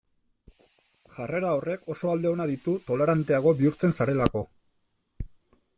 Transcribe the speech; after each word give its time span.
Jarrera 1.17 1.51
horrek 1.57 1.85
oso 1.95 2.09
alde 2.13 2.31
onak 2.37 2.49
ditu 2.53 2.75
toleranteago 2.89 3.55
bihurtzen 3.61 3.95
zarelako. 4.01 4.45